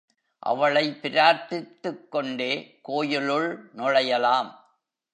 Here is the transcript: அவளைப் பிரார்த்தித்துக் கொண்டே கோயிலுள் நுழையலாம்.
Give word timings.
அவளைப் 0.39 0.99
பிரார்த்தித்துக் 1.01 2.07
கொண்டே 2.11 2.79
கோயிலுள் 2.81 3.71
நுழையலாம். 3.77 4.51